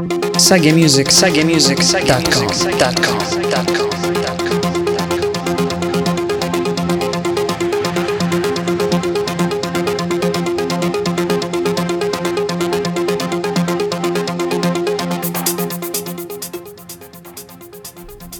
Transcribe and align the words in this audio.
Saga 0.00 0.72
Music, 0.72 1.10
Saga 1.10 1.44
Music, 1.44 1.76
Sagamusic.com. 1.76 3.20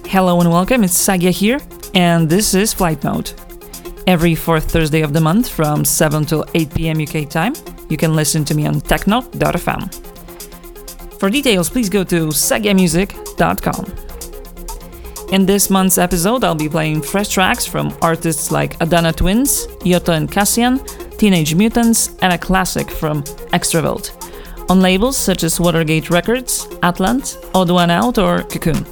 Hello 0.06 0.40
and 0.40 0.50
welcome, 0.50 0.82
it's 0.82 0.94
Sagia 0.94 1.30
here, 1.30 1.60
and 1.94 2.30
this 2.30 2.54
is 2.54 2.72
Flight 2.72 3.04
Mode. 3.04 3.32
Every 4.06 4.34
fourth 4.34 4.70
Thursday 4.70 5.02
of 5.02 5.12
the 5.12 5.20
month 5.20 5.50
from 5.50 5.84
7 5.84 6.24
till 6.24 6.46
8 6.54 6.74
pm 6.74 7.02
UK 7.02 7.28
time, 7.28 7.52
you 7.90 7.98
can 7.98 8.16
listen 8.16 8.46
to 8.46 8.54
me 8.54 8.66
on 8.66 8.80
techno.fm. 8.80 10.09
For 11.20 11.28
details, 11.28 11.68
please 11.68 11.90
go 11.90 12.02
to 12.04 12.28
sagamusic.com. 12.28 13.84
In 15.34 15.44
this 15.44 15.68
month's 15.68 15.98
episode, 15.98 16.42
I'll 16.42 16.54
be 16.54 16.66
playing 16.68 17.02
fresh 17.02 17.28
tracks 17.28 17.66
from 17.66 17.94
artists 18.00 18.50
like 18.50 18.80
Adana 18.80 19.12
Twins, 19.12 19.66
Yotto 19.84 20.16
and 20.16 20.32
Cassian, 20.32 20.78
Teenage 21.18 21.54
Mutants, 21.54 22.16
and 22.22 22.32
a 22.32 22.38
classic 22.38 22.90
from 22.90 23.22
Extrawelt, 23.52 24.10
on 24.70 24.80
labels 24.80 25.18
such 25.18 25.42
as 25.42 25.60
Watergate 25.60 26.08
Records, 26.08 26.64
Atlant, 26.82 27.36
Odd 27.54 27.70
One 27.70 27.90
Out, 27.90 28.16
or 28.16 28.42
Cocoon. 28.44 28.82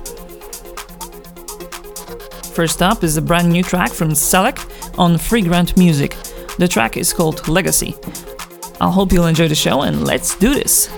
First 2.53 2.83
up 2.83 3.05
is 3.05 3.17
a 3.17 3.23
brand 3.23 3.51
new 3.51 3.63
track 3.63 3.91
from 3.91 4.15
Select 4.15 4.67
on 4.99 5.15
Freegrant 5.15 5.79
Music. 5.79 6.15
The 6.59 6.69
track 6.69 6.99
is 6.99 7.15
called 7.15 7.49
Legacy. 7.49 7.95
I 8.83 8.91
hope 8.91 9.13
you'll 9.13 9.29
enjoy 9.29 9.49
the 9.49 9.55
show 9.55 9.81
and 9.81 10.05
let's 10.05 10.37
do 10.37 10.53
this. 10.53 10.91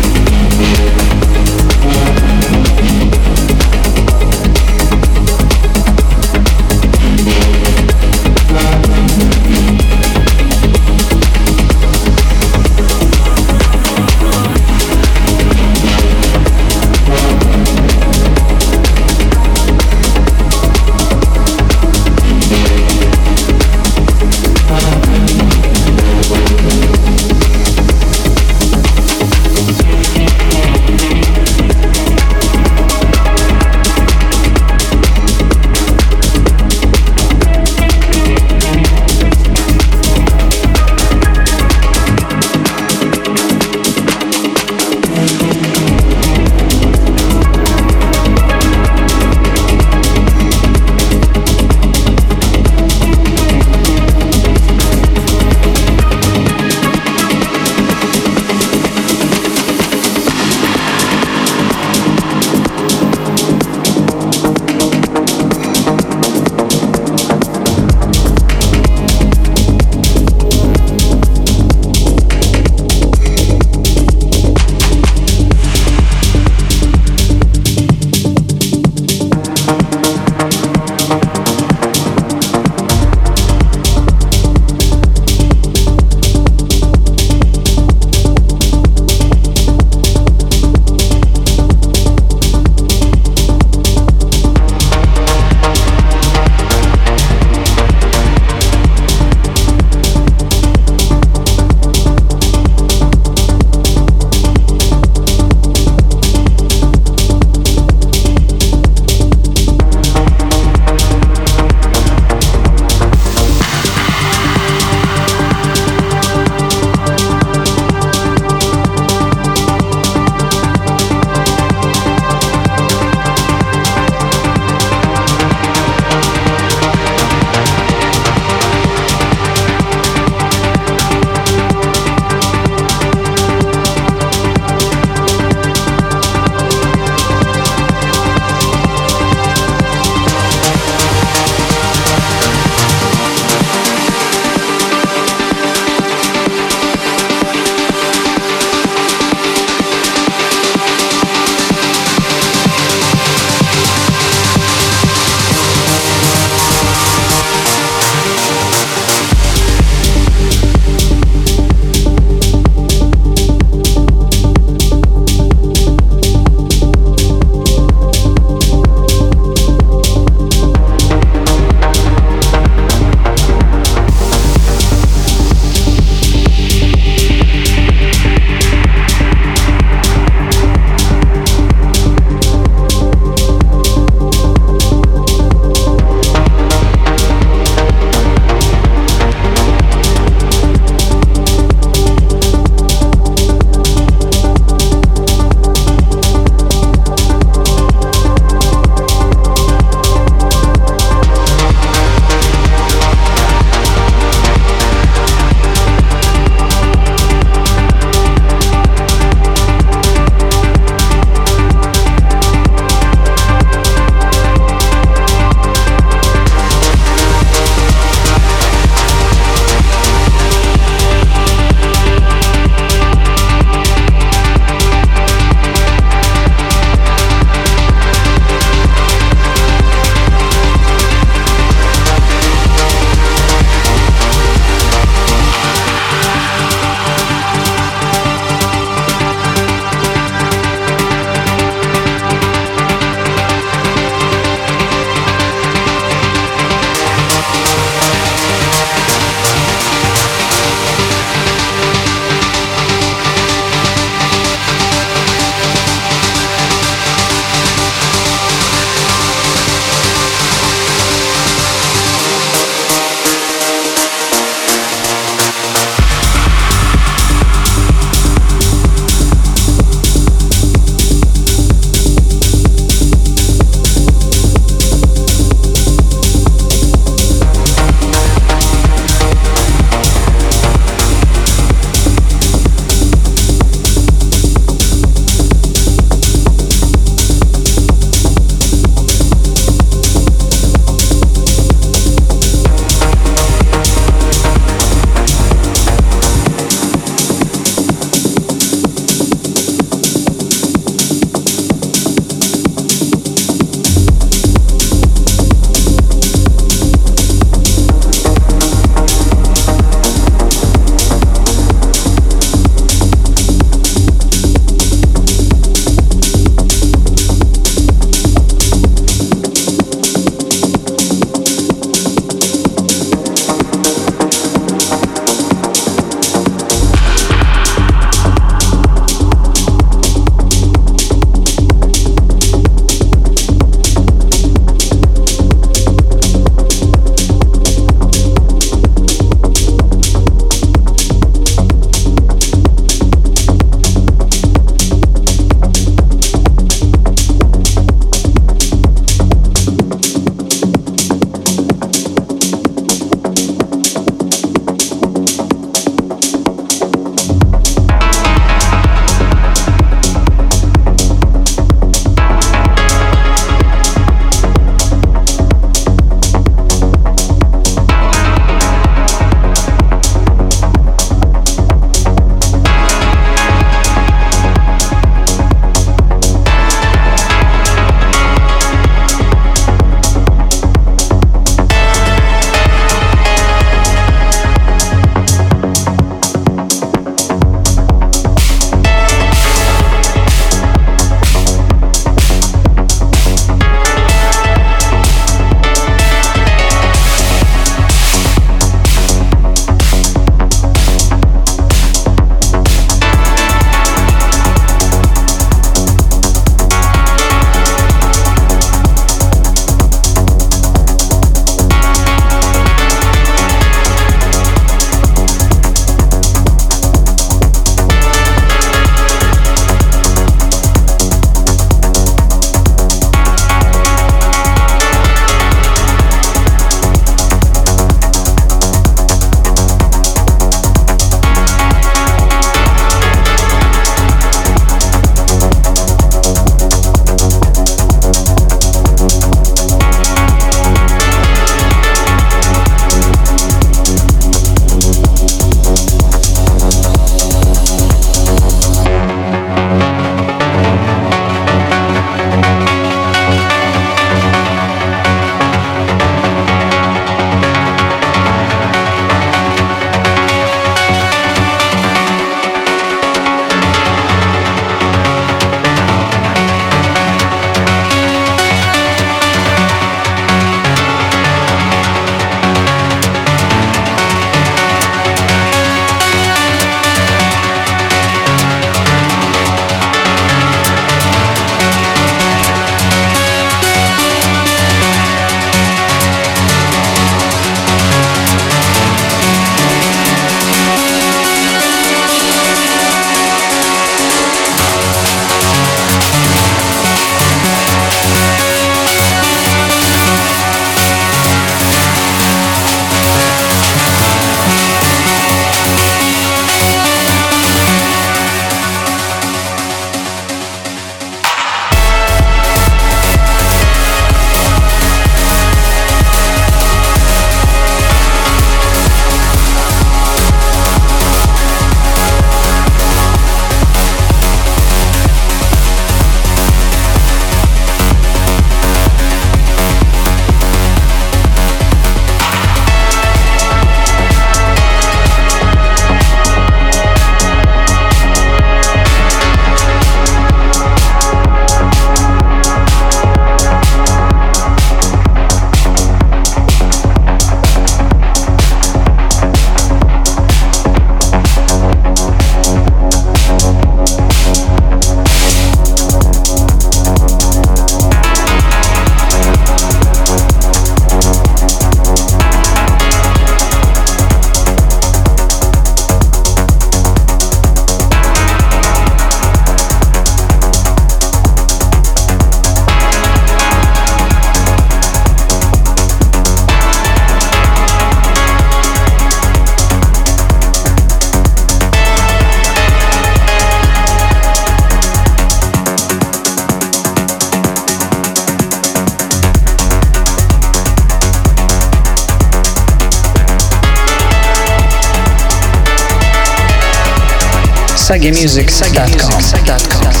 SagiaMusic.com. 597.91 600.00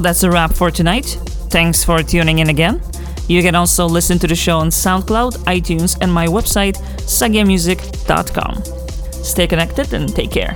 So 0.00 0.04
that's 0.04 0.22
a 0.22 0.30
wrap 0.30 0.54
for 0.54 0.70
tonight. 0.70 1.18
Thanks 1.50 1.84
for 1.84 2.02
tuning 2.02 2.38
in 2.38 2.48
again. 2.48 2.80
You 3.28 3.42
can 3.42 3.54
also 3.54 3.84
listen 3.84 4.18
to 4.20 4.26
the 4.26 4.34
show 4.34 4.56
on 4.56 4.70
SoundCloud, 4.70 5.44
iTunes, 5.44 5.98
and 6.00 6.10
my 6.10 6.26
website, 6.26 6.78
sagiamusic.com. 7.00 8.62
Stay 9.22 9.46
connected 9.46 9.92
and 9.92 10.08
take 10.08 10.30
care. 10.30 10.54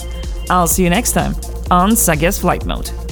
I'll 0.48 0.66
see 0.66 0.82
you 0.82 0.88
next 0.88 1.12
time 1.12 1.34
on 1.70 1.94
Sagia's 1.94 2.38
Flight 2.38 2.64
Mode. 2.64 3.03